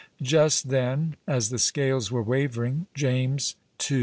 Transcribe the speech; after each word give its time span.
Just 0.23 0.69
then, 0.69 1.15
as 1.27 1.49
the 1.51 1.59
scales 1.59 2.11
were 2.11 2.23
wavering, 2.23 2.87
James 2.95 3.55
II. 3.87 3.99